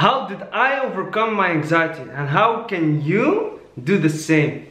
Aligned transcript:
How 0.00 0.26
did 0.26 0.40
I 0.50 0.80
overcome 0.80 1.34
my 1.34 1.50
anxiety 1.50 2.08
and 2.10 2.26
how 2.26 2.62
can 2.62 3.02
you 3.02 3.60
do 3.84 3.98
the 3.98 4.08
same? 4.08 4.66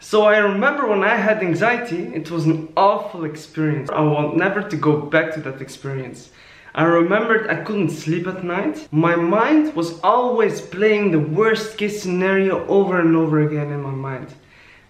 So 0.00 0.22
I 0.22 0.38
remember 0.38 0.86
when 0.86 1.04
I 1.04 1.14
had 1.14 1.42
anxiety, 1.42 2.04
it 2.14 2.30
was 2.30 2.46
an 2.46 2.72
awful 2.74 3.26
experience. 3.26 3.90
I 3.90 4.00
want 4.00 4.34
never 4.34 4.62
to 4.62 4.76
go 4.78 4.98
back 4.98 5.34
to 5.34 5.40
that 5.40 5.60
experience. 5.60 6.30
I 6.74 6.84
remembered 6.84 7.50
I 7.50 7.64
couldn't 7.64 7.90
sleep 7.90 8.26
at 8.26 8.44
night. 8.44 8.88
My 8.90 9.14
mind 9.14 9.74
was 9.76 10.00
always 10.00 10.62
playing 10.62 11.10
the 11.10 11.20
worst 11.20 11.76
case 11.76 12.00
scenario 12.00 12.66
over 12.66 12.98
and 12.98 13.14
over 13.14 13.46
again 13.46 13.70
in 13.70 13.82
my 13.82 13.90
mind. 13.90 14.28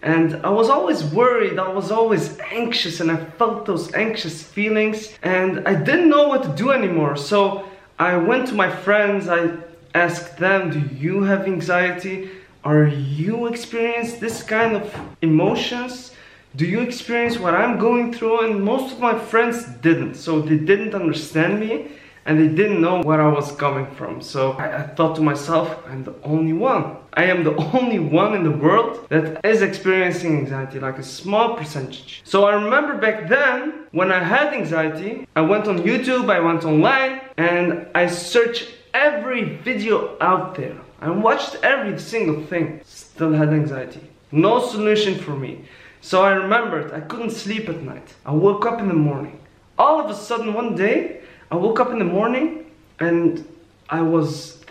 And 0.00 0.36
I 0.46 0.50
was 0.50 0.68
always 0.70 1.02
worried, 1.02 1.58
I 1.58 1.72
was 1.72 1.90
always 1.90 2.38
anxious, 2.52 3.00
and 3.00 3.10
I 3.10 3.16
felt 3.16 3.66
those 3.66 3.92
anxious 3.94 4.44
feelings, 4.44 5.18
and 5.24 5.66
I 5.66 5.74
didn't 5.74 6.08
know 6.08 6.28
what 6.28 6.44
to 6.44 6.50
do 6.50 6.70
anymore. 6.70 7.16
So 7.16 7.66
I 7.98 8.16
went 8.16 8.48
to 8.48 8.54
my 8.54 8.70
friends, 8.70 9.28
I 9.28 9.56
asked 9.94 10.36
them, 10.36 10.70
Do 10.70 10.80
you 10.94 11.22
have 11.22 11.46
anxiety? 11.46 12.30
Are 12.62 12.86
you 12.86 13.46
experience 13.46 14.14
this 14.14 14.42
kind 14.42 14.76
of 14.76 14.94
emotions? 15.22 16.12
Do 16.56 16.66
you 16.66 16.80
experience 16.80 17.38
what 17.38 17.54
I'm 17.54 17.78
going 17.78 18.12
through? 18.12 18.40
And 18.46 18.62
most 18.62 18.92
of 18.92 19.00
my 19.00 19.18
friends 19.18 19.64
didn't, 19.80 20.16
so 20.16 20.40
they 20.40 20.58
didn't 20.58 20.94
understand 20.94 21.60
me 21.60 21.88
and 22.26 22.40
they 22.40 22.48
didn't 22.48 22.80
know 22.80 23.02
where 23.02 23.22
I 23.22 23.28
was 23.28 23.52
coming 23.52 23.86
from. 23.94 24.20
So 24.20 24.52
I, 24.52 24.82
I, 24.82 24.82
thought 24.82 25.14
to 25.16 25.22
myself, 25.22 25.78
I'm 25.88 26.02
the 26.02 26.14
only 26.24 26.52
one. 26.52 26.96
I 27.14 27.24
am 27.24 27.44
the 27.44 27.54
only 27.76 28.00
one 28.00 28.34
in 28.34 28.42
the 28.42 28.50
world 28.50 29.06
that 29.08 29.44
is 29.44 29.62
experiencing 29.62 30.36
anxiety, 30.36 30.80
like 30.80 30.98
a 30.98 31.04
small 31.04 31.54
percentage. 31.56 32.22
So 32.24 32.44
I 32.44 32.54
remember 32.54 32.98
back 32.98 33.28
then, 33.28 33.86
when 33.92 34.10
I 34.10 34.22
had 34.22 34.52
anxiety, 34.52 35.26
I 35.36 35.40
went 35.42 35.68
on 35.68 35.78
YouTube, 35.78 36.28
I 36.28 36.40
went 36.40 36.64
online, 36.64 37.20
and 37.36 37.86
I 37.94 38.08
searched 38.08 38.74
every 38.92 39.56
video 39.58 40.16
out 40.20 40.56
there. 40.56 40.76
I 41.00 41.10
watched 41.10 41.56
every 41.62 41.98
single 41.98 42.42
thing. 42.42 42.80
Still 42.84 43.32
had 43.32 43.50
anxiety. 43.50 44.00
No 44.32 44.58
solution 44.58 45.16
for 45.16 45.36
me. 45.36 45.64
So 46.00 46.22
I 46.22 46.32
remembered 46.32 46.92
I 46.92 47.00
couldn't 47.00 47.30
sleep 47.30 47.68
at 47.68 47.82
night. 47.82 48.14
I 48.24 48.32
woke 48.32 48.66
up 48.66 48.80
in 48.80 48.88
the 48.88 48.94
morning. 48.94 49.38
All 49.78 50.00
of 50.00 50.10
a 50.10 50.14
sudden 50.14 50.54
one 50.54 50.74
day, 50.74 51.20
I 51.50 51.56
woke 51.56 51.78
up 51.78 51.90
in 51.90 51.98
the 51.98 52.04
morning 52.04 52.66
and 52.98 53.46
I 53.88 54.02
was 54.02 54.64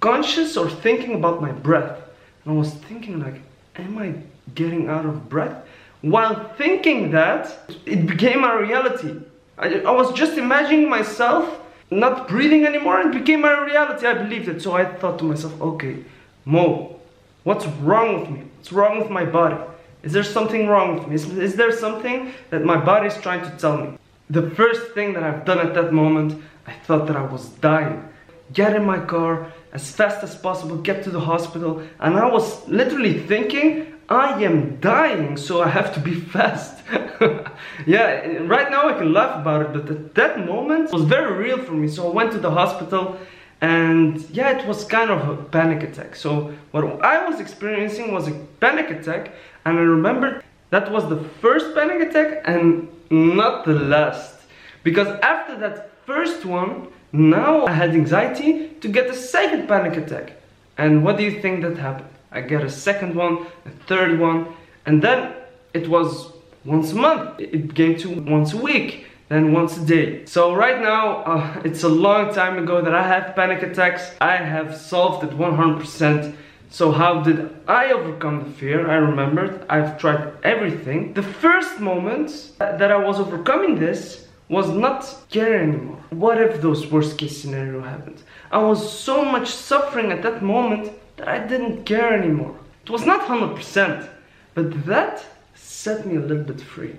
conscious 0.00 0.56
or 0.56 0.70
thinking 0.70 1.14
about 1.14 1.42
my 1.42 1.52
breath. 1.52 2.00
And 2.44 2.54
I 2.54 2.56
was 2.56 2.72
thinking 2.72 3.20
like, 3.20 3.40
am 3.76 3.98
I 3.98 4.14
getting 4.54 4.88
out 4.88 5.04
of 5.04 5.28
breath? 5.28 5.64
While 6.00 6.48
thinking 6.56 7.10
that, 7.10 7.70
it 7.84 8.06
became 8.06 8.44
a 8.44 8.60
reality. 8.60 9.20
I, 9.58 9.80
I 9.80 9.90
was 9.90 10.12
just 10.12 10.38
imagining 10.38 10.88
myself 10.88 11.60
not 11.90 12.28
breathing 12.28 12.64
anymore 12.64 13.00
and 13.00 13.14
it 13.14 13.18
became 13.18 13.42
my 13.42 13.64
reality. 13.64 14.06
I 14.06 14.14
believed 14.14 14.48
it. 14.48 14.62
So 14.62 14.72
I 14.72 14.84
thought 14.84 15.18
to 15.18 15.24
myself, 15.24 15.60
okay, 15.60 16.04
Mo, 16.44 16.98
what's 17.44 17.66
wrong 17.66 18.20
with 18.20 18.30
me? 18.30 18.42
What's 18.56 18.72
wrong 18.72 18.98
with 18.98 19.10
my 19.10 19.24
body? 19.24 19.56
Is 20.02 20.12
there 20.12 20.24
something 20.24 20.68
wrong 20.68 20.94
with 20.94 21.08
me? 21.08 21.14
Is, 21.14 21.28
is 21.36 21.56
there 21.56 21.72
something 21.72 22.32
that 22.50 22.64
my 22.64 22.76
body 22.76 23.08
is 23.08 23.16
trying 23.18 23.42
to 23.42 23.50
tell 23.58 23.76
me? 23.76 23.98
The 24.28 24.50
first 24.50 24.92
thing 24.92 25.12
that 25.14 25.22
I've 25.22 25.44
done 25.44 25.60
at 25.60 25.74
that 25.74 25.92
moment, 25.92 26.42
I 26.66 26.72
thought 26.72 27.06
that 27.06 27.16
I 27.16 27.22
was 27.22 27.48
dying. 27.60 28.08
Get 28.52 28.74
in 28.74 28.84
my 28.84 28.98
car 28.98 29.52
as 29.72 29.90
fast 29.90 30.22
as 30.22 30.34
possible, 30.34 30.76
get 30.76 31.04
to 31.04 31.10
the 31.10 31.20
hospital, 31.20 31.82
and 32.00 32.16
I 32.16 32.26
was 32.30 32.66
literally 32.66 33.20
thinking, 33.20 33.94
I 34.08 34.42
am 34.44 34.76
dying, 34.76 35.36
so 35.36 35.62
I 35.62 35.68
have 35.68 35.92
to 35.94 36.00
be 36.00 36.14
fast. 36.34 36.82
yeah, 37.86 38.26
right 38.42 38.70
now 38.70 38.88
I 38.88 38.94
can 38.94 39.12
laugh 39.12 39.40
about 39.40 39.62
it, 39.62 39.72
but 39.72 39.90
at 39.90 40.14
that 40.14 40.46
moment 40.46 40.86
it 40.86 40.92
was 40.92 41.04
very 41.04 41.32
real 41.32 41.58
for 41.58 41.72
me. 41.72 41.88
So 41.88 42.08
I 42.10 42.12
went 42.12 42.32
to 42.32 42.38
the 42.38 42.50
hospital 42.50 43.18
and 43.60 44.20
yeah, 44.30 44.58
it 44.58 44.66
was 44.66 44.84
kind 44.84 45.10
of 45.10 45.28
a 45.28 45.42
panic 45.44 45.82
attack. 45.82 46.14
So 46.14 46.52
what 46.72 46.84
I 47.02 47.28
was 47.28 47.40
experiencing 47.40 48.12
was 48.12 48.28
a 48.28 48.32
panic 48.60 48.90
attack 48.90 49.32
and 49.64 49.78
I 49.78 49.82
remembered 49.82 50.44
that 50.70 50.90
was 50.92 51.08
the 51.08 51.22
first 51.40 51.74
panic 51.74 52.08
attack 52.08 52.42
and 52.44 52.88
not 53.10 53.64
the 53.64 53.72
last. 53.72 54.34
Because 54.82 55.08
after 55.20 55.58
that 55.58 55.90
first 56.06 56.44
one, 56.44 56.88
now 57.12 57.66
I 57.66 57.72
had 57.72 57.90
anxiety 57.90 58.68
to 58.80 58.88
get 58.88 59.08
a 59.08 59.14
second 59.14 59.68
panic 59.68 59.96
attack. 59.96 60.32
And 60.78 61.02
what 61.04 61.16
do 61.16 61.22
you 61.24 61.40
think 61.40 61.62
that 61.62 61.78
happened? 61.78 62.10
I 62.30 62.40
get 62.42 62.62
a 62.62 62.70
second 62.70 63.14
one, 63.14 63.46
a 63.64 63.70
third 63.86 64.18
one, 64.20 64.48
and 64.84 65.02
then 65.02 65.32
it 65.72 65.88
was 65.88 66.32
once 66.64 66.92
a 66.92 66.96
month. 66.96 67.40
It 67.40 67.74
came 67.74 67.96
to 67.98 68.08
once 68.20 68.52
a 68.52 68.58
week, 68.58 69.06
then 69.28 69.52
once 69.52 69.76
a 69.78 69.84
day. 69.84 70.24
So 70.26 70.54
right 70.54 70.80
now, 70.80 71.22
uh, 71.24 71.62
it's 71.64 71.82
a 71.82 71.88
long 71.88 72.34
time 72.34 72.58
ago 72.58 72.82
that 72.82 72.94
I 72.94 73.06
have 73.06 73.34
panic 73.34 73.62
attacks. 73.62 74.10
I 74.20 74.36
have 74.36 74.76
solved 74.76 75.24
it 75.24 75.30
100%. 75.30 76.36
So 76.68 76.92
how 76.92 77.22
did 77.22 77.54
I 77.68 77.92
overcome 77.92 78.44
the 78.44 78.50
fear? 78.50 78.90
I 78.90 78.96
remembered 78.96 79.64
I've 79.68 79.98
tried 79.98 80.32
everything. 80.42 81.14
The 81.14 81.22
first 81.22 81.80
moment 81.80 82.52
that 82.58 82.90
I 82.90 82.96
was 82.96 83.20
overcoming 83.20 83.78
this 83.78 84.26
was 84.48 84.68
not 84.70 85.04
scary 85.04 85.62
anymore. 85.62 85.98
What 86.10 86.40
if 86.40 86.60
those 86.60 86.86
worst 86.90 87.18
case 87.18 87.40
scenario 87.40 87.80
happened? 87.82 88.22
I 88.50 88.58
was 88.58 88.92
so 88.92 89.24
much 89.24 89.48
suffering 89.48 90.12
at 90.12 90.22
that 90.22 90.42
moment 90.42 90.92
that 91.16 91.28
I 91.28 91.38
didn't 91.38 91.84
care 91.84 92.12
anymore. 92.12 92.56
It 92.84 92.90
was 92.90 93.04
not 93.04 93.26
100%, 93.26 94.08
but 94.54 94.86
that 94.86 95.24
set 95.54 96.06
me 96.06 96.16
a 96.16 96.20
little 96.20 96.44
bit 96.44 96.60
free. 96.60 96.96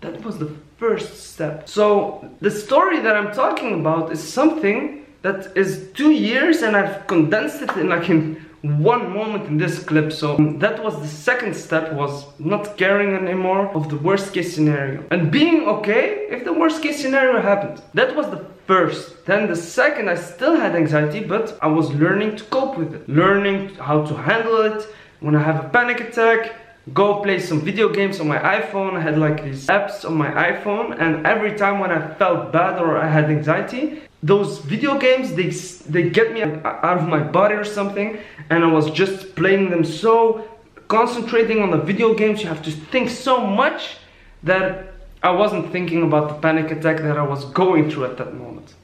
That 0.00 0.24
was 0.24 0.38
the 0.38 0.50
first 0.78 1.32
step. 1.32 1.68
So 1.68 2.30
the 2.40 2.50
story 2.50 3.00
that 3.00 3.16
I'm 3.16 3.32
talking 3.32 3.80
about 3.80 4.12
is 4.12 4.22
something 4.22 5.04
that 5.22 5.56
is 5.56 5.90
two 5.94 6.12
years 6.12 6.62
and 6.62 6.76
I've 6.76 7.06
condensed 7.06 7.62
it 7.62 7.70
in 7.76 7.88
like 7.88 8.08
in 8.08 8.45
one 8.82 9.12
moment 9.12 9.46
in 9.46 9.56
this 9.56 9.82
clip 9.82 10.12
so 10.12 10.36
that 10.58 10.82
was 10.82 11.00
the 11.00 11.08
second 11.08 11.54
step 11.54 11.92
was 11.92 12.24
not 12.38 12.76
caring 12.76 13.14
anymore 13.14 13.68
of 13.74 13.88
the 13.88 13.96
worst 13.96 14.32
case 14.32 14.54
scenario. 14.54 15.04
And 15.10 15.30
being 15.30 15.66
okay 15.66 16.26
if 16.30 16.44
the 16.44 16.52
worst 16.52 16.82
case 16.82 17.00
scenario 17.00 17.40
happened. 17.40 17.82
That 17.94 18.14
was 18.16 18.26
the 18.30 18.44
first. 18.66 19.26
Then 19.26 19.46
the 19.46 19.56
second 19.56 20.08
I 20.08 20.16
still 20.16 20.56
had 20.56 20.74
anxiety 20.74 21.20
but 21.20 21.58
I 21.62 21.68
was 21.68 21.90
learning 21.94 22.36
to 22.36 22.44
cope 22.44 22.76
with 22.76 22.94
it. 22.94 23.08
Learning 23.08 23.74
how 23.76 24.04
to 24.04 24.14
handle 24.14 24.60
it. 24.62 24.86
When 25.20 25.34
I 25.34 25.42
have 25.42 25.64
a 25.64 25.68
panic 25.68 26.00
attack 26.00 26.54
go 26.92 27.20
play 27.20 27.40
some 27.40 27.60
video 27.60 27.88
games 27.88 28.20
on 28.20 28.28
my 28.28 28.38
iPhone. 28.38 28.94
I 28.94 29.00
had 29.00 29.18
like 29.18 29.42
these 29.42 29.66
apps 29.66 30.04
on 30.04 30.14
my 30.14 30.30
iPhone 30.30 30.96
and 31.00 31.26
every 31.26 31.56
time 31.56 31.80
when 31.80 31.90
I 31.90 32.14
felt 32.14 32.52
bad 32.52 32.80
or 32.80 32.96
I 32.96 33.08
had 33.08 33.24
anxiety 33.24 34.02
those 34.26 34.58
video 34.58 34.98
games 34.98 35.34
they 35.34 35.50
they 35.92 36.10
get 36.10 36.32
me 36.32 36.42
out 36.42 36.98
of 36.98 37.08
my 37.08 37.22
body 37.22 37.54
or 37.54 37.64
something 37.64 38.18
and 38.50 38.64
I 38.64 38.66
was 38.66 38.90
just 38.90 39.36
playing 39.36 39.70
them 39.70 39.84
so 39.84 40.48
concentrating 40.88 41.62
on 41.62 41.70
the 41.70 41.78
video 41.78 42.12
games 42.14 42.42
you 42.42 42.48
have 42.48 42.62
to 42.62 42.70
think 42.70 43.08
so 43.08 43.46
much 43.46 43.98
that 44.42 44.94
I 45.22 45.30
wasn't 45.30 45.70
thinking 45.70 46.02
about 46.02 46.28
the 46.28 46.34
panic 46.34 46.70
attack 46.70 46.98
that 46.98 47.16
I 47.16 47.22
was 47.22 47.44
going 47.46 47.90
through 47.90 48.04
at 48.04 48.16
that 48.18 48.34
moment. 48.34 48.74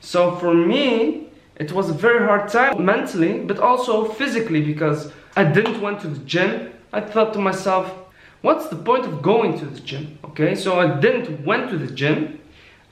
So 0.00 0.36
for 0.36 0.54
me 0.54 1.28
it 1.56 1.72
was 1.72 1.90
a 1.90 1.94
very 1.94 2.24
hard 2.24 2.48
time 2.48 2.84
mentally 2.84 3.40
but 3.40 3.58
also 3.58 4.04
physically 4.04 4.62
because 4.62 5.10
I 5.36 5.44
didn't 5.44 5.80
went 5.80 6.00
to 6.00 6.08
the 6.08 6.20
gym. 6.24 6.72
I 6.92 7.00
thought 7.00 7.32
to 7.32 7.40
myself 7.40 7.92
what's 8.42 8.68
the 8.68 8.76
point 8.76 9.04
of 9.06 9.22
going 9.22 9.58
to 9.58 9.66
the 9.66 9.80
gym? 9.80 10.18
Okay 10.24 10.54
so 10.54 10.78
I 10.78 11.00
didn't 11.00 11.44
went 11.44 11.70
to 11.70 11.78
the 11.78 11.92
gym 11.92 12.38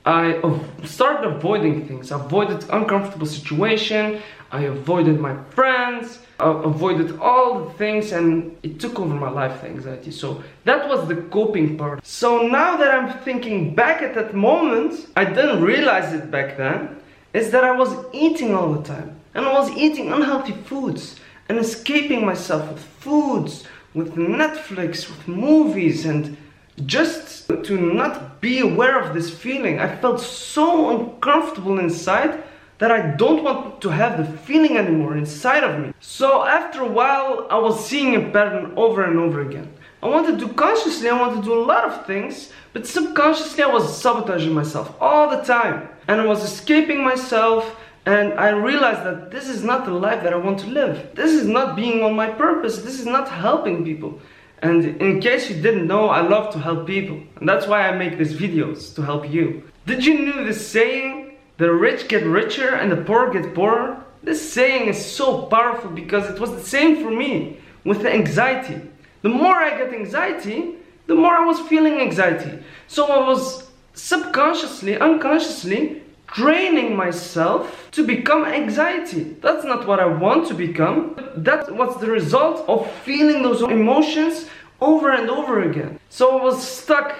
I 0.05 0.41
started 0.83 1.27
avoiding 1.27 1.87
things. 1.87 2.11
Avoided 2.11 2.65
uncomfortable 2.69 3.27
situation. 3.27 4.21
I 4.51 4.61
avoided 4.61 5.19
my 5.19 5.35
friends. 5.51 6.19
I 6.39 6.49
avoided 6.49 7.19
all 7.19 7.65
the 7.65 7.73
things 7.73 8.11
and 8.11 8.57
it 8.63 8.79
took 8.79 8.99
over 8.99 9.13
my 9.13 9.29
life, 9.29 9.61
the 9.61 9.67
anxiety. 9.67 10.11
So 10.11 10.43
that 10.65 10.89
was 10.89 11.07
the 11.07 11.15
coping 11.15 11.77
part. 11.77 12.05
So 12.05 12.47
now 12.47 12.77
that 12.77 12.93
I'm 12.93 13.19
thinking 13.19 13.75
back 13.75 14.01
at 14.01 14.15
that 14.15 14.33
moment, 14.33 15.07
I 15.15 15.25
didn't 15.25 15.61
realize 15.61 16.13
it 16.13 16.31
back 16.31 16.57
then, 16.57 16.97
is 17.33 17.51
that 17.51 17.63
I 17.63 17.71
was 17.71 17.95
eating 18.11 18.55
all 18.55 18.73
the 18.73 18.83
time. 18.83 19.19
And 19.35 19.45
I 19.45 19.53
was 19.53 19.69
eating 19.77 20.11
unhealthy 20.11 20.53
foods 20.53 21.19
and 21.47 21.59
escaping 21.59 22.25
myself 22.25 22.67
with 22.69 22.83
foods, 22.83 23.65
with 23.93 24.15
Netflix, 24.15 25.07
with 25.09 25.27
movies 25.27 26.05
and 26.05 26.35
just 26.85 27.47
to 27.47 27.77
not 27.77 28.41
be 28.41 28.59
aware 28.59 28.99
of 28.99 29.13
this 29.13 29.29
feeling. 29.29 29.79
I 29.79 29.95
felt 29.95 30.19
so 30.19 30.97
uncomfortable 30.97 31.79
inside 31.79 32.43
that 32.79 32.91
I 32.91 33.15
don't 33.15 33.43
want 33.43 33.81
to 33.81 33.89
have 33.89 34.17
the 34.17 34.37
feeling 34.39 34.77
anymore 34.77 35.15
inside 35.15 35.63
of 35.63 35.79
me. 35.79 35.93
So 35.99 36.43
after 36.43 36.81
a 36.81 36.87
while, 36.87 37.45
I 37.49 37.57
was 37.59 37.85
seeing 37.85 38.15
a 38.15 38.31
pattern 38.31 38.73
over 38.75 39.03
and 39.03 39.19
over 39.19 39.41
again. 39.41 39.71
I 40.01 40.07
wanted 40.07 40.39
to 40.39 40.49
consciously, 40.53 41.07
I 41.07 41.19
wanted 41.19 41.41
to 41.41 41.43
do 41.43 41.53
a 41.53 41.63
lot 41.63 41.85
of 41.85 42.07
things, 42.07 42.51
but 42.73 42.87
subconsciously 42.87 43.63
I 43.63 43.67
was 43.67 44.01
sabotaging 44.01 44.53
myself 44.53 44.95
all 44.99 45.29
the 45.29 45.43
time. 45.43 45.89
And 46.07 46.19
I 46.19 46.25
was 46.25 46.43
escaping 46.43 47.03
myself 47.03 47.75
and 48.07 48.33
I 48.33 48.49
realized 48.49 49.03
that 49.03 49.29
this 49.29 49.47
is 49.47 49.63
not 49.63 49.85
the 49.85 49.91
life 49.91 50.23
that 50.23 50.33
I 50.33 50.37
want 50.37 50.59
to 50.61 50.67
live. 50.67 51.11
This 51.13 51.33
is 51.33 51.45
not 51.45 51.75
being 51.75 52.01
on 52.03 52.15
my 52.15 52.29
purpose. 52.29 52.79
This 52.79 52.99
is 52.99 53.05
not 53.05 53.29
helping 53.29 53.83
people. 53.83 54.19
And 54.61 55.01
in 55.01 55.19
case 55.19 55.49
you 55.49 55.61
didn't 55.61 55.87
know, 55.87 56.09
I 56.09 56.21
love 56.21 56.53
to 56.53 56.59
help 56.59 56.85
people. 56.85 57.19
And 57.37 57.49
that's 57.49 57.67
why 57.67 57.87
I 57.87 57.97
make 57.97 58.17
these 58.17 58.33
videos, 58.33 58.93
to 58.95 59.01
help 59.01 59.29
you. 59.29 59.63
Did 59.87 60.05
you 60.05 60.19
know 60.25 60.43
the 60.43 60.53
saying, 60.53 61.37
the 61.57 61.71
rich 61.71 62.07
get 62.07 62.23
richer 62.23 62.75
and 62.75 62.91
the 62.91 62.97
poor 62.97 63.31
get 63.31 63.55
poorer? 63.55 64.03
This 64.23 64.53
saying 64.53 64.87
is 64.87 65.03
so 65.03 65.43
powerful 65.43 65.89
because 65.89 66.29
it 66.29 66.39
was 66.39 66.51
the 66.51 66.63
same 66.63 67.03
for 67.03 67.09
me 67.09 67.57
with 67.83 68.03
the 68.03 68.13
anxiety. 68.13 68.79
The 69.23 69.29
more 69.29 69.55
I 69.55 69.77
get 69.77 69.93
anxiety, 69.93 70.75
the 71.07 71.15
more 71.15 71.33
I 71.33 71.45
was 71.45 71.59
feeling 71.61 71.99
anxiety. 71.99 72.63
So 72.87 73.07
I 73.07 73.27
was 73.27 73.67
subconsciously, 73.93 74.99
unconsciously 74.99 76.03
training 76.33 76.95
myself 76.95 77.89
to 77.91 78.05
become 78.05 78.45
anxiety. 78.45 79.35
That's 79.41 79.65
not 79.65 79.87
what 79.87 79.99
I 79.99 80.05
want 80.05 80.47
to 80.47 80.53
become. 80.53 81.15
That's 81.37 81.69
what's 81.69 81.97
the 81.97 82.09
result 82.09 82.67
of 82.67 82.89
feeling 83.03 83.43
those 83.43 83.61
emotions 83.61 84.47
over 84.79 85.11
and 85.11 85.29
over 85.29 85.63
again. 85.63 85.99
So 86.09 86.37
I 86.37 86.43
was 86.43 86.65
stuck. 86.65 87.15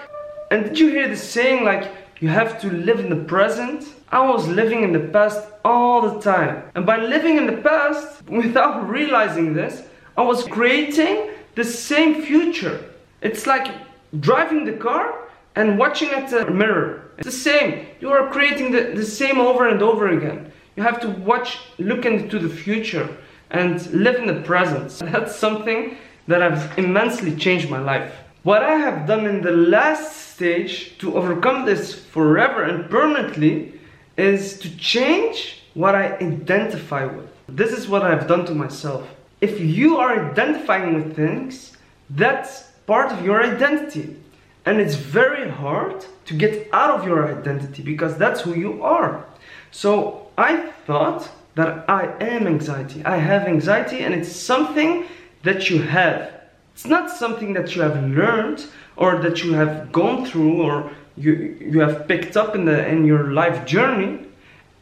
And 0.50 0.64
did 0.64 0.78
you 0.78 0.88
hear 0.90 1.08
the 1.08 1.16
saying 1.16 1.64
like, 1.64 1.90
you 2.20 2.28
have 2.28 2.60
to 2.60 2.70
live 2.70 3.00
in 3.00 3.10
the 3.10 3.24
present? 3.24 3.84
I 4.10 4.20
was 4.28 4.46
living 4.46 4.82
in 4.82 4.92
the 4.92 5.00
past 5.00 5.46
all 5.64 6.02
the 6.02 6.20
time. 6.20 6.62
And 6.74 6.84
by 6.84 6.98
living 6.98 7.36
in 7.36 7.46
the 7.46 7.56
past, 7.56 8.22
without 8.28 8.88
realizing 8.88 9.54
this, 9.54 9.82
I 10.16 10.22
was 10.22 10.44
creating 10.44 11.30
the 11.54 11.64
same 11.64 12.22
future. 12.22 12.84
It's 13.22 13.46
like 13.46 13.72
driving 14.20 14.64
the 14.64 14.74
car 14.74 15.21
and 15.54 15.78
watching 15.78 16.10
at 16.10 16.30
the 16.30 16.50
mirror. 16.50 17.10
It's 17.18 17.26
the 17.26 17.32
same. 17.32 17.86
You 18.00 18.10
are 18.10 18.30
creating 18.30 18.72
the, 18.72 18.92
the 18.94 19.04
same 19.04 19.38
over 19.40 19.68
and 19.68 19.82
over 19.82 20.08
again. 20.08 20.52
You 20.76 20.82
have 20.82 21.00
to 21.00 21.08
watch, 21.08 21.58
look 21.78 22.06
into 22.06 22.38
the 22.38 22.48
future 22.48 23.08
and 23.50 23.84
live 23.92 24.16
in 24.16 24.26
the 24.26 24.40
present. 24.42 24.90
That's 25.12 25.36
something 25.36 25.96
that 26.28 26.40
has 26.40 26.78
immensely 26.78 27.36
changed 27.36 27.68
my 27.68 27.78
life. 27.78 28.12
What 28.42 28.62
I 28.62 28.76
have 28.76 29.06
done 29.06 29.26
in 29.26 29.42
the 29.42 29.52
last 29.52 30.34
stage 30.34 30.98
to 30.98 31.16
overcome 31.16 31.64
this 31.64 31.94
forever 31.94 32.64
and 32.64 32.90
permanently 32.90 33.74
is 34.16 34.58
to 34.58 34.76
change 34.76 35.62
what 35.74 35.94
I 35.94 36.16
identify 36.16 37.04
with. 37.04 37.28
This 37.48 37.72
is 37.72 37.88
what 37.88 38.02
I've 38.02 38.26
done 38.26 38.44
to 38.46 38.54
myself. 38.54 39.08
If 39.40 39.60
you 39.60 39.98
are 39.98 40.30
identifying 40.30 40.94
with 40.94 41.14
things, 41.14 41.76
that's 42.10 42.62
part 42.86 43.12
of 43.12 43.24
your 43.24 43.42
identity. 43.42 44.16
And 44.64 44.80
it's 44.80 44.94
very 44.94 45.50
hard 45.50 46.04
to 46.26 46.34
get 46.34 46.68
out 46.72 46.90
of 46.90 47.06
your 47.06 47.38
identity 47.38 47.82
because 47.82 48.16
that's 48.16 48.42
who 48.42 48.54
you 48.54 48.82
are. 48.82 49.26
So 49.70 50.28
I 50.38 50.68
thought 50.86 51.28
that 51.54 51.84
I 51.88 52.04
am 52.20 52.46
anxiety. 52.46 53.04
I 53.04 53.16
have 53.16 53.42
anxiety 53.46 54.00
and 54.00 54.14
it's 54.14 54.30
something 54.30 55.06
that 55.42 55.68
you 55.68 55.82
have. 55.82 56.32
It's 56.74 56.86
not 56.86 57.10
something 57.10 57.52
that 57.54 57.74
you 57.74 57.82
have 57.82 58.02
learned 58.04 58.66
or 58.96 59.20
that 59.22 59.42
you 59.42 59.52
have 59.54 59.92
gone 59.92 60.24
through 60.24 60.62
or 60.62 60.90
you, 61.16 61.56
you 61.60 61.80
have 61.80 62.08
picked 62.08 62.36
up 62.36 62.54
in, 62.54 62.64
the, 62.64 62.86
in 62.86 63.04
your 63.04 63.32
life 63.32 63.66
journey. 63.66 64.26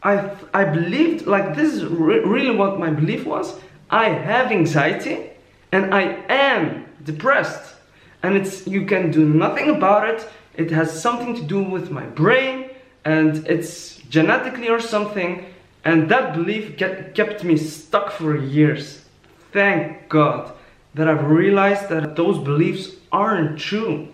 I, 0.03 0.31
I 0.55 0.65
believed, 0.65 1.27
like 1.27 1.57
this 1.57 1.75
is 1.75 1.85
re 1.85 2.21
really 2.21 2.55
what 2.55 2.79
my 2.79 2.91
belief 2.91 3.27
was. 3.27 3.59
I 3.91 4.11
have 4.11 4.53
anxiety 4.53 5.31
and 5.73 5.93
I 5.95 6.03
am 6.29 6.87
depressed 7.05 7.75
and 8.23 8.37
it's 8.37 8.67
you 8.67 8.85
can 8.87 9.11
do 9.11 9.25
nothing 9.25 9.71
about 9.71 10.09
it. 10.09 10.29
It 10.57 10.71
has 10.71 11.03
something 11.03 11.35
to 11.37 11.43
do 11.43 11.63
with 11.63 11.91
my 11.91 12.05
brain 12.05 12.71
and 13.05 13.47
it's 13.47 13.97
genetically 14.09 14.69
or 14.69 14.81
something. 14.81 15.47
And 15.85 16.11
that 16.11 16.35
belief 16.35 16.77
get, 16.77 17.15
kept 17.15 17.43
me 17.45 17.57
stuck 17.57 18.11
for 18.11 18.37
years. 18.37 19.05
Thank 19.53 20.09
god 20.09 20.53
that 20.95 21.07
i've 21.09 21.25
realized 21.25 21.89
that 21.89 22.17
those 22.17 22.39
beliefs 22.39 22.97
aren't 23.13 23.59
true. 23.59 24.09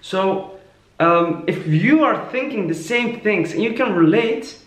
So 0.00 0.58
um, 0.98 1.44
if 1.46 1.66
you 1.66 2.04
are 2.04 2.28
thinking 2.30 2.68
the 2.68 2.74
same 2.74 3.20
things 3.20 3.52
and 3.52 3.62
you 3.62 3.74
can 3.74 3.92
relate 3.94 4.58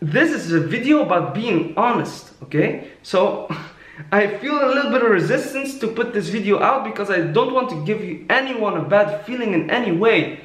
this 0.00 0.30
is 0.30 0.50
a 0.52 0.60
video 0.60 1.02
about 1.02 1.34
being 1.34 1.74
honest 1.76 2.30
okay? 2.44 2.88
So 3.02 3.48
I 4.12 4.38
feel 4.38 4.64
a 4.64 4.72
little 4.72 4.90
bit 4.90 5.02
of 5.02 5.10
resistance 5.10 5.78
to 5.78 5.88
put 5.88 6.12
this 6.12 6.28
video 6.28 6.60
out 6.60 6.84
because 6.84 7.10
I 7.10 7.20
don't 7.20 7.52
want 7.52 7.70
to 7.70 7.84
give 7.84 8.04
you 8.04 8.24
anyone 8.28 8.76
a 8.76 8.82
bad 8.82 9.24
feeling 9.24 9.52
in 9.52 9.70
any 9.70 9.92
way. 9.92 10.40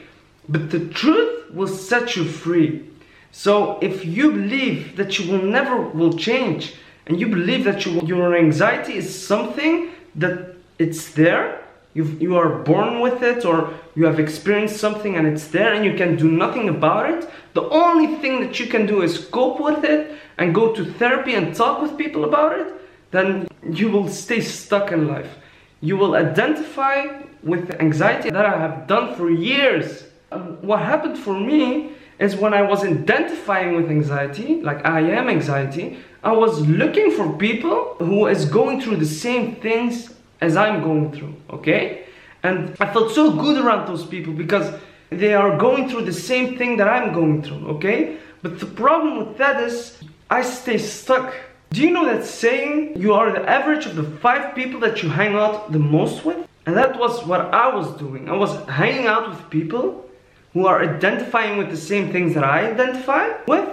But 0.48 0.70
the 0.70 0.88
truth 0.90 1.52
will 1.52 1.68
set 1.68 2.16
you 2.16 2.26
free. 2.26 2.88
So 3.32 3.80
if 3.82 4.06
you 4.06 4.32
believe 4.32 4.96
that 4.98 5.20
you 5.20 5.32
will 5.32 5.42
never 5.42 5.82
will 5.82 6.18
change 6.18 6.76
and 7.08 7.20
you 7.20 7.28
believe 7.28 7.64
that 7.66 7.86
you, 7.86 8.02
your 8.02 8.36
anxiety 8.36 8.98
is 8.98 9.28
something 9.28 9.92
that 10.16 10.56
it's 10.80 11.12
there, 11.12 11.62
you 11.94 12.06
you 12.20 12.36
are 12.36 12.60
born 12.60 13.00
with 13.00 13.22
it 13.24 13.46
or 13.46 13.74
you 13.96 14.06
have 14.06 14.20
experienced 14.20 14.78
something 14.78 15.16
and 15.16 15.28
it's 15.28 15.48
there 15.48 15.74
and 15.74 15.86
you 15.86 15.96
can 15.96 16.16
do 16.16 16.30
nothing 16.30 16.70
about 16.70 17.10
it, 17.10 17.30
the 17.54 17.64
only 17.70 18.18
thing 18.18 18.42
that 18.42 18.60
you 18.60 18.68
can 18.68 18.86
do 18.86 19.02
is 19.02 19.26
cope 19.28 19.60
with 19.60 19.84
it 19.84 20.18
and 20.38 20.54
go 20.54 20.74
to 20.74 20.84
therapy 20.94 21.36
and 21.36 21.56
talk 21.56 21.82
with 21.82 21.98
people 21.98 22.26
about 22.26 22.58
it 22.60 22.74
then 23.16 23.48
you 23.72 23.90
will 23.90 24.08
stay 24.08 24.42
stuck 24.42 24.92
in 24.92 25.08
life. 25.08 25.38
You 25.82 25.98
will 25.98 26.16
identify 26.16 27.22
with 27.44 27.68
the 27.68 27.82
anxiety 27.82 28.30
that 28.30 28.46
I 28.46 28.58
have 28.58 28.88
done 28.88 29.16
for 29.16 29.30
years. 29.30 30.06
Um, 30.32 30.58
what 30.62 30.80
happened 30.80 31.18
for 31.18 31.40
me 31.40 31.92
is 32.20 32.36
when 32.36 32.54
I 32.54 32.62
was 32.62 32.84
identifying 32.84 33.76
with 33.76 33.90
anxiety, 33.90 34.62
like 34.62 34.86
I 34.86 35.02
am 35.02 35.30
anxiety, 35.30 36.00
I 36.24 36.32
was 36.32 36.62
looking 36.68 37.12
for 37.12 37.32
people 37.38 37.96
who 38.00 38.26
is 38.28 38.46
going 38.46 38.82
through 38.82 38.98
the 38.98 39.06
same 39.06 39.56
things 39.58 40.14
as 40.42 40.58
I'm 40.58 40.82
going 40.82 41.12
through, 41.12 41.36
okay? 41.50 42.06
And 42.44 42.76
I 42.80 42.92
felt 42.92 43.12
so 43.12 43.32
good 43.32 43.64
around 43.64 43.88
those 43.88 44.06
people 44.06 44.34
because 44.34 44.74
they 45.10 45.34
are 45.34 45.58
going 45.58 45.90
through 45.90 46.06
the 46.06 46.14
same 46.14 46.58
thing 46.58 46.78
that 46.78 46.88
I'm 46.88 47.14
going 47.14 47.44
through, 47.44 47.68
okay? 47.76 48.18
But 48.42 48.60
the 48.60 48.66
problem 48.66 49.18
with 49.20 49.38
that 49.38 49.62
is 49.62 50.00
I 50.30 50.42
stay 50.42 50.78
stuck 50.78 51.34
do 51.72 51.82
you 51.82 51.92
know 51.92 52.06
that 52.06 52.26
saying 52.26 53.00
you 53.00 53.14
are 53.14 53.32
the 53.32 53.48
average 53.50 53.86
of 53.86 53.96
the 53.96 54.04
five 54.04 54.56
people 54.56 54.80
that 54.82 55.04
you 55.04 55.10
hang 55.10 55.36
out 55.36 55.72
the 55.72 55.80
most 55.80 56.24
with? 56.24 56.48
And 56.66 56.76
that 56.78 56.98
was 56.98 57.24
what 57.26 57.42
I 57.54 57.74
was 57.74 57.96
doing. 57.98 58.30
I 58.30 58.36
was 58.36 58.56
hanging 58.68 59.08
out 59.08 59.30
with 59.30 59.50
people 59.50 60.10
who 60.54 60.66
are 60.68 60.82
identifying 60.82 61.58
with 61.58 61.70
the 61.70 61.78
same 61.78 62.12
things 62.12 62.34
that 62.34 62.44
I 62.44 62.72
identify 62.72 63.34
with. 63.46 63.70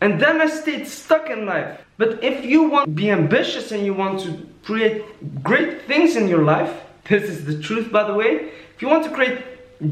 And 0.00 0.20
then 0.20 0.40
I 0.40 0.46
stayed 0.46 0.86
stuck 0.86 1.30
in 1.30 1.46
life. 1.46 1.80
But 1.96 2.22
if 2.22 2.44
you 2.44 2.64
want 2.64 2.84
to 2.84 2.90
be 2.90 3.10
ambitious 3.10 3.72
and 3.72 3.84
you 3.84 3.94
want 3.94 4.20
to 4.20 4.46
create 4.62 5.02
great 5.42 5.82
things 5.82 6.14
in 6.16 6.28
your 6.28 6.42
life, 6.42 6.82
this 7.08 7.24
is 7.24 7.44
the 7.46 7.60
truth 7.60 7.90
by 7.90 8.04
the 8.04 8.14
way, 8.14 8.50
if 8.74 8.82
you 8.82 8.88
want 8.88 9.04
to 9.04 9.10
create 9.10 9.38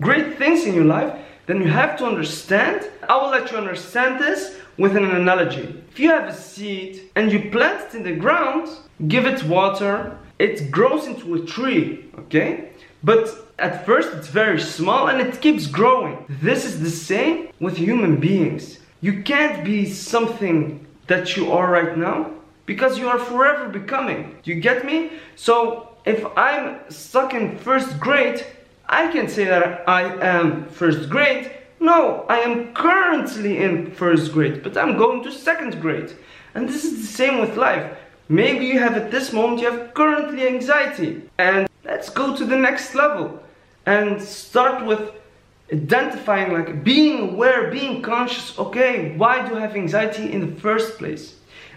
great 0.00 0.36
things 0.36 0.66
in 0.66 0.74
your 0.74 0.84
life, 0.84 1.18
then 1.46 1.60
you 1.60 1.68
have 1.68 1.96
to 1.98 2.04
understand, 2.06 2.88
I 3.08 3.16
will 3.16 3.30
let 3.30 3.50
you 3.50 3.56
understand 3.56 4.20
this 4.20 4.58
with 4.78 4.96
an 4.96 5.04
analogy. 5.04 5.82
If 5.90 5.98
you 5.98 6.10
have 6.10 6.28
a 6.28 6.34
seed 6.34 7.10
and 7.14 7.32
you 7.32 7.50
plant 7.50 7.82
it 7.88 7.96
in 7.96 8.02
the 8.02 8.16
ground, 8.16 8.68
give 9.08 9.26
it 9.26 9.44
water, 9.44 10.16
it 10.38 10.70
grows 10.70 11.06
into 11.06 11.34
a 11.34 11.46
tree, 11.46 12.06
okay? 12.18 12.70
But 13.02 13.28
at 13.58 13.86
first 13.86 14.12
it's 14.14 14.28
very 14.28 14.60
small 14.60 15.08
and 15.08 15.20
it 15.20 15.40
keeps 15.40 15.66
growing. 15.66 16.24
This 16.28 16.64
is 16.64 16.80
the 16.80 16.90
same 16.90 17.48
with 17.60 17.76
human 17.76 18.16
beings. 18.18 18.80
You 19.00 19.22
can't 19.22 19.64
be 19.64 19.86
something 19.86 20.84
that 21.06 21.36
you 21.36 21.52
are 21.52 21.70
right 21.70 21.96
now 21.96 22.30
because 22.66 22.98
you 22.98 23.08
are 23.08 23.18
forever 23.18 23.68
becoming. 23.68 24.38
Do 24.42 24.52
you 24.52 24.60
get 24.60 24.84
me? 24.84 25.10
So 25.36 25.90
if 26.04 26.24
I'm 26.36 26.80
stuck 26.88 27.34
in 27.34 27.58
first 27.58 28.00
grade, 28.00 28.44
I 28.88 29.10
can 29.12 29.28
say 29.28 29.44
that 29.44 29.88
I 29.88 30.02
am 30.24 30.66
first 30.68 31.08
grade 31.08 31.50
no, 31.80 32.24
I 32.28 32.38
am 32.38 32.72
currently 32.74 33.58
in 33.58 33.90
first 33.90 34.32
grade, 34.32 34.62
but 34.62 34.76
I'm 34.76 34.96
going 34.96 35.22
to 35.24 35.32
second 35.32 35.80
grade. 35.80 36.12
And 36.54 36.68
this 36.68 36.84
is 36.84 37.00
the 37.00 37.06
same 37.06 37.40
with 37.40 37.56
life. 37.56 37.96
Maybe 38.28 38.64
you 38.66 38.78
have 38.78 38.94
at 38.94 39.10
this 39.10 39.32
moment, 39.32 39.60
you 39.60 39.70
have 39.70 39.92
currently 39.94 40.46
anxiety. 40.46 41.22
And 41.38 41.68
let's 41.84 42.08
go 42.08 42.36
to 42.36 42.44
the 42.44 42.56
next 42.56 42.94
level 42.94 43.42
and 43.86 44.20
start 44.20 44.86
with 44.86 45.12
identifying, 45.72 46.52
like 46.52 46.84
being 46.84 47.30
aware, 47.30 47.70
being 47.70 48.02
conscious. 48.02 48.58
Okay, 48.58 49.16
why 49.16 49.46
do 49.46 49.56
I 49.56 49.60
have 49.60 49.76
anxiety 49.76 50.32
in 50.32 50.40
the 50.40 50.60
first 50.60 50.98
place? 50.98 51.36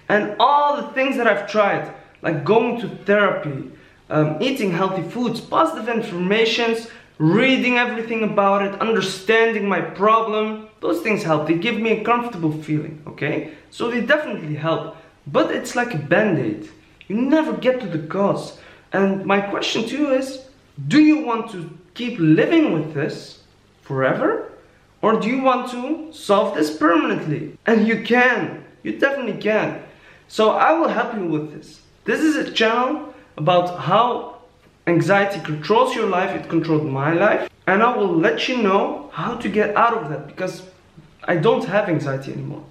And 0.10 0.36
all 0.40 0.78
the 0.78 0.88
things 0.90 1.18
that 1.18 1.28
I've 1.28 1.50
tried, 1.50 1.94
like 2.22 2.46
going 2.46 2.80
to 2.82 2.90
therapy, 3.06 3.72
um, 4.10 4.38
eating 4.40 4.72
healthy 4.72 5.04
foods, 5.04 5.42
positive 5.42 5.90
affirmations, 5.90 6.88
reading 7.20 7.78
everything 7.78 8.24
about 8.24 8.64
it, 8.64 8.80
understanding 8.80 9.68
my 9.68 9.82
problem, 9.82 10.68
those 10.82 11.02
things 11.02 11.24
help. 11.24 11.48
They 11.48 11.56
give 11.56 11.80
me 11.80 11.92
a 11.92 12.04
comfortable 12.04 12.52
feeling, 12.52 13.02
okay? 13.08 13.54
So 13.72 13.90
they 13.90 14.02
definitely 14.02 14.56
help. 14.56 14.98
But 15.26 15.52
it's 15.52 15.76
like 15.76 15.94
a 15.94 15.98
band-aid. 15.98 16.70
You 17.08 17.16
never 17.16 17.54
get 17.54 17.82
to 17.82 17.88
the 17.88 18.08
cause. 18.08 18.60
And 18.94 19.26
my 19.26 19.42
question 19.42 19.88
to 19.88 19.98
you 19.98 20.12
is, 20.12 20.46
do 20.88 21.02
you 21.02 21.26
want 21.26 21.52
to 21.52 21.70
keep 21.96 22.18
living 22.20 22.74
with 22.74 22.94
this 22.94 23.42
forever? 23.82 24.52
Or 25.02 25.20
do 25.20 25.28
you 25.28 25.42
want 25.42 25.72
to 25.72 26.12
solve 26.14 26.56
this 26.56 26.76
permanently? 26.76 27.58
And 27.66 27.88
you 27.88 28.04
can. 28.04 28.64
You 28.84 29.00
definitely 29.00 29.42
can. 29.42 29.84
So 30.28 30.52
I 30.52 30.74
will 30.74 30.90
help 30.90 31.14
you 31.16 31.26
with 31.26 31.54
this. 31.54 31.82
This 32.06 32.22
is 32.22 32.36
a 32.36 32.52
channel 32.52 33.14
about 33.38 33.80
how 33.80 34.37
Anxiety 34.88 35.42
controls 35.42 35.94
your 35.94 36.08
life, 36.08 36.32
it 36.32 36.48
controlled 36.48 36.86
my 36.86 37.12
life, 37.14 37.50
and 37.68 37.84
I 37.84 37.94
will 37.96 38.16
let 38.16 38.48
you 38.48 38.64
know 38.64 39.10
how 39.12 39.36
to 39.36 39.50
get 39.50 39.76
out 39.76 39.94
of 39.94 40.10
that 40.10 40.28
because 40.28 40.64
I 41.26 41.36
don't 41.36 41.66
have 41.66 41.90
anxiety 41.90 42.32
anymore. 42.32 42.64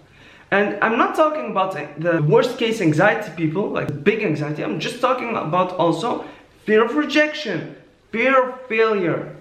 And 0.50 0.78
I'm 0.80 0.96
not 0.96 1.14
talking 1.14 1.50
about 1.50 1.76
the 2.00 2.22
worst 2.22 2.56
case 2.56 2.80
anxiety 2.80 3.32
people, 3.36 3.68
like 3.68 4.02
big 4.02 4.22
anxiety. 4.22 4.64
I'm 4.64 4.80
just 4.80 5.02
talking 5.02 5.36
about 5.36 5.72
also 5.72 6.24
fear 6.64 6.86
of 6.86 6.96
rejection, 6.96 7.76
fear 8.10 8.48
of 8.48 8.66
failure, 8.66 9.36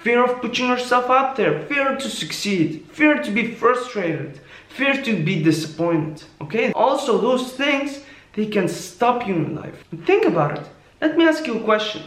fear 0.00 0.22
of 0.22 0.42
putting 0.42 0.68
yourself 0.68 1.08
out 1.08 1.36
there, 1.36 1.62
fear 1.68 1.96
to 1.96 2.08
succeed, 2.10 2.84
fear 2.92 3.22
to 3.22 3.30
be 3.30 3.54
frustrated, 3.54 4.40
fear 4.68 5.02
to 5.02 5.22
be 5.22 5.42
disappointed. 5.42 6.22
Okay? 6.42 6.72
Also, 6.72 7.16
those 7.16 7.54
things 7.54 8.00
they 8.34 8.46
can 8.46 8.68
stop 8.68 9.26
you 9.26 9.36
in 9.36 9.54
life. 9.54 9.84
Think 10.04 10.26
about 10.26 10.58
it. 10.58 10.66
Let 11.00 11.16
me 11.16 11.24
ask 11.24 11.46
you 11.46 11.58
a 11.58 11.64
question. 11.64 12.02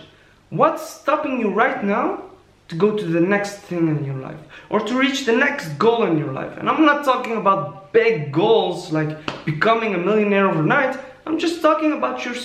What's 0.52 0.88
stopping 0.88 1.40
you 1.40 1.50
right 1.50 1.84
now 1.84 2.26
to 2.68 2.76
go 2.76 2.96
to 2.96 3.04
the 3.04 3.20
next 3.20 3.56
thing 3.56 3.88
in 3.88 4.06
your 4.06 4.16
life 4.16 4.38
or 4.70 4.80
to 4.82 5.00
reach 5.00 5.26
the 5.26 5.36
next 5.36 5.80
goal 5.80 6.04
in 6.06 6.20
your 6.20 6.32
life? 6.32 6.56
And 6.58 6.70
I'm 6.70 6.86
not 6.86 7.04
talking 7.04 7.38
about 7.38 7.92
big 7.92 8.32
goals 8.32 8.92
like 8.92 9.18
becoming 9.46 9.96
a 9.96 9.98
millionaire 9.98 10.48
overnight. 10.48 11.00
I'm 11.26 11.40
just 11.40 11.60
talking 11.60 11.94
about 11.94 12.24
your. 12.24 12.36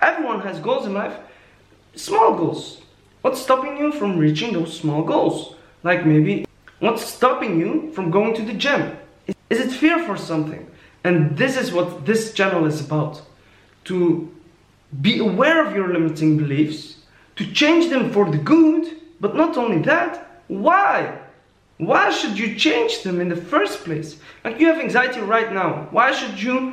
Everyone 0.00 0.40
has 0.40 0.58
goals 0.58 0.84
in 0.84 0.94
life, 0.94 1.16
small 1.94 2.34
goals. 2.34 2.80
What's 3.22 3.40
stopping 3.40 3.76
you 3.76 3.92
from 3.92 4.18
reaching 4.18 4.52
those 4.52 4.76
small 4.76 5.04
goals? 5.04 5.54
Like 5.84 6.04
maybe 6.04 6.44
what's 6.80 7.04
stopping 7.04 7.60
you 7.60 7.92
from 7.92 8.10
going 8.10 8.34
to 8.34 8.42
the 8.42 8.52
gym? 8.52 8.96
Is 9.48 9.60
it 9.60 9.70
fear 9.70 10.02
for 10.02 10.16
something? 10.16 10.68
And 11.04 11.36
this 11.36 11.56
is 11.56 11.72
what 11.72 12.04
this 12.04 12.32
channel 12.32 12.66
is 12.66 12.80
about. 12.80 13.22
To 13.84 14.33
be 15.00 15.18
aware 15.18 15.66
of 15.66 15.74
your 15.74 15.92
limiting 15.92 16.36
beliefs, 16.36 16.96
to 17.36 17.50
change 17.52 17.90
them 17.90 18.12
for 18.12 18.30
the 18.30 18.38
good, 18.38 19.00
but 19.20 19.34
not 19.34 19.56
only 19.56 19.78
that, 19.82 20.42
why? 20.48 21.18
Why 21.78 22.10
should 22.10 22.38
you 22.38 22.54
change 22.54 23.02
them 23.02 23.20
in 23.20 23.28
the 23.28 23.36
first 23.36 23.84
place? 23.84 24.16
Like 24.44 24.60
you 24.60 24.68
have 24.68 24.78
anxiety 24.78 25.20
right 25.20 25.52
now. 25.52 25.88
Why 25.90 26.12
should 26.12 26.40
you 26.40 26.72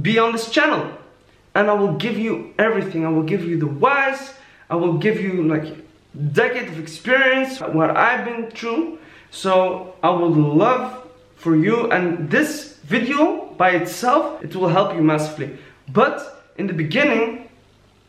be 0.00 0.18
on 0.18 0.32
this 0.32 0.50
channel? 0.50 0.90
And 1.54 1.70
I 1.70 1.74
will 1.74 1.94
give 1.94 2.18
you 2.18 2.54
everything. 2.58 3.06
I 3.06 3.10
will 3.10 3.22
give 3.22 3.44
you 3.44 3.58
the 3.58 3.66
whys. 3.66 4.34
I 4.70 4.76
will 4.76 4.94
give 4.94 5.20
you 5.20 5.44
like 5.44 5.76
decade 6.32 6.68
of 6.68 6.78
experience, 6.78 7.60
what 7.60 7.96
I've 7.96 8.24
been 8.24 8.50
through. 8.50 8.98
So 9.30 9.94
I 10.02 10.10
would 10.10 10.36
love 10.36 11.08
for 11.36 11.56
you 11.56 11.90
and 11.90 12.30
this 12.30 12.78
video 12.84 13.46
by 13.56 13.70
itself, 13.70 14.42
it 14.42 14.56
will 14.56 14.68
help 14.68 14.94
you 14.94 15.02
massively. 15.02 15.58
But 15.88 16.41
in 16.56 16.66
the 16.66 16.72
beginning, 16.72 17.48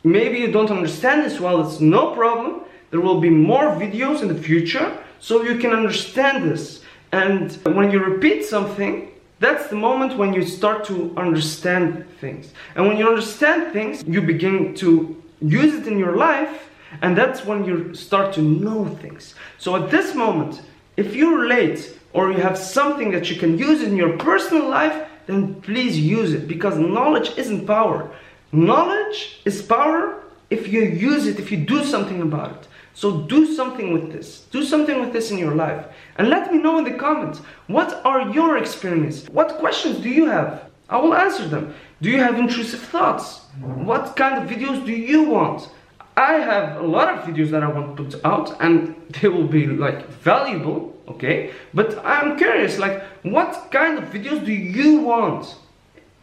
maybe 0.03 0.39
you 0.39 0.51
don't 0.51 0.71
understand 0.71 1.25
this 1.25 1.39
well, 1.39 1.65
it's 1.65 1.79
no 1.79 2.13
problem. 2.13 2.61
There 2.91 3.01
will 3.01 3.19
be 3.19 3.29
more 3.29 3.75
videos 3.75 4.21
in 4.21 4.27
the 4.27 4.41
future 4.41 4.97
so 5.19 5.41
you 5.43 5.57
can 5.57 5.71
understand 5.71 6.49
this. 6.49 6.81
And 7.11 7.51
when 7.63 7.91
you 7.91 7.99
repeat 7.99 8.45
something, 8.45 9.11
that's 9.39 9.67
the 9.67 9.75
moment 9.75 10.17
when 10.17 10.33
you 10.33 10.45
start 10.45 10.85
to 10.85 11.13
understand 11.17 12.05
things. 12.19 12.53
And 12.75 12.87
when 12.87 12.97
you 12.97 13.07
understand 13.07 13.73
things, 13.73 14.03
you 14.05 14.21
begin 14.21 14.73
to 14.75 15.21
use 15.41 15.73
it 15.73 15.87
in 15.87 15.97
your 15.97 16.15
life, 16.15 16.69
and 17.01 17.17
that's 17.17 17.43
when 17.45 17.65
you 17.65 17.93
start 17.93 18.33
to 18.35 18.41
know 18.41 18.85
things. 19.01 19.35
So 19.57 19.75
at 19.75 19.91
this 19.91 20.15
moment, 20.15 20.61
if 20.95 21.15
you 21.15 21.37
relate 21.37 21.97
or 22.13 22.31
you 22.31 22.37
have 22.37 22.57
something 22.57 23.11
that 23.11 23.29
you 23.29 23.35
can 23.35 23.57
use 23.57 23.81
in 23.81 23.97
your 23.97 24.17
personal 24.17 24.69
life, 24.69 25.07
then 25.25 25.61
please 25.61 25.99
use 25.99 26.33
it 26.33 26.47
because 26.47 26.77
knowledge 26.77 27.37
isn't 27.37 27.65
power. 27.65 28.11
Knowledge 28.53 29.41
is 29.45 29.63
power 29.63 30.23
if 30.51 30.67
you 30.67 30.83
use 30.83 31.25
it, 31.25 31.39
if 31.39 31.51
you 31.51 31.57
do 31.57 31.83
something 31.83 32.21
about 32.21 32.51
it. 32.51 32.67
So 32.93 33.21
do 33.21 33.51
something 33.55 33.91
with 33.91 34.11
this. 34.11 34.45
Do 34.51 34.63
something 34.63 35.01
with 35.01 35.11
this 35.11 35.31
in 35.31 35.39
your 35.39 35.55
life. 35.55 35.87
And 36.17 36.29
let 36.29 36.53
me 36.53 36.59
know 36.59 36.77
in 36.77 36.83
the 36.83 36.93
comments, 36.93 37.39
what 37.65 38.05
are 38.05 38.29
your 38.29 38.57
experiences? 38.59 39.27
What 39.29 39.57
questions 39.57 39.97
do 39.97 40.09
you 40.09 40.27
have? 40.27 40.69
I 40.87 40.97
will 40.97 41.15
answer 41.15 41.47
them. 41.47 41.73
Do 42.03 42.11
you 42.11 42.19
have 42.19 42.37
intrusive 42.37 42.81
thoughts? 42.81 43.39
What 43.59 44.15
kind 44.15 44.43
of 44.43 44.47
videos 44.47 44.85
do 44.85 44.91
you 44.91 45.23
want? 45.23 45.69
I 46.15 46.33
have 46.33 46.77
a 46.77 46.85
lot 46.85 47.09
of 47.09 47.25
videos 47.25 47.49
that 47.49 47.63
I 47.63 47.67
want 47.67 47.97
to 47.97 48.03
put 48.03 48.23
out 48.23 48.61
and 48.61 48.95
they 49.09 49.29
will 49.29 49.47
be 49.47 49.65
like 49.65 50.07
valuable, 50.09 50.95
okay? 51.07 51.51
But 51.73 51.97
I'm 52.05 52.37
curious, 52.37 52.77
like 52.77 53.01
what 53.23 53.71
kind 53.71 53.97
of 53.97 54.03
videos 54.11 54.45
do 54.45 54.53
you 54.53 54.99
want 54.99 55.55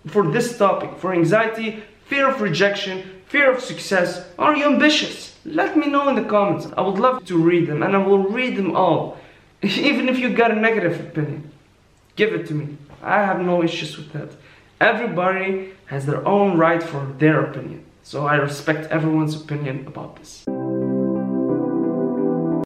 for 0.06 0.30
this 0.30 0.56
topic? 0.56 0.96
For 0.98 1.12
anxiety, 1.12 1.82
fear 2.10 2.28
of 2.28 2.40
rejection, 2.40 3.22
fear 3.28 3.54
of 3.54 3.62
success? 3.62 4.26
Are 4.36 4.56
you 4.56 4.66
ambitious? 4.66 5.36
Let 5.44 5.76
me 5.76 5.86
know 5.86 6.08
in 6.08 6.16
the 6.16 6.28
comments. 6.28 6.66
I 6.76 6.80
would 6.80 6.98
love 6.98 7.24
to 7.26 7.38
read 7.38 7.68
them 7.68 7.84
and 7.84 7.94
I 7.94 7.98
will 7.98 8.24
read 8.24 8.56
them 8.56 8.74
all. 8.74 9.16
Even 9.62 10.08
if 10.08 10.18
you 10.18 10.28
got 10.28 10.50
a 10.50 10.56
negative 10.56 10.98
opinion, 10.98 11.52
give 12.16 12.34
it 12.34 12.48
to 12.48 12.54
me. 12.54 12.76
I 13.00 13.18
have 13.22 13.40
no 13.40 13.62
issues 13.62 13.96
with 13.96 14.12
that. 14.12 14.30
Everybody 14.80 15.72
has 15.86 16.04
their 16.04 16.26
own 16.26 16.58
right 16.58 16.82
for 16.82 17.06
their 17.18 17.44
opinion. 17.44 17.84
So 18.02 18.26
I 18.26 18.36
respect 18.36 18.90
everyone's 18.90 19.36
opinion 19.36 19.86
about 19.86 20.16
this. 20.16 20.44